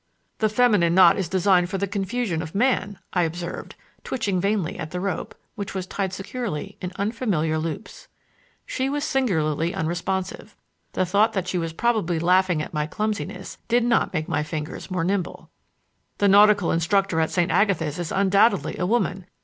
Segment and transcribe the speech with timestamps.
[0.39, 4.89] "The feminine knot is designed for the confusion of man," I observed, twitching vainly at
[4.89, 8.07] the rope, which was tied securely in unfamiliar loops.
[8.65, 10.55] She was singularly unresponsive.
[10.93, 14.89] The thought that she was probably laughing at my clumsiness did not make my fingers
[14.89, 15.51] more nimble.
[16.17, 17.51] "The nautical instructor at St.
[17.51, 19.27] Agatha's is undoubtedly a woman.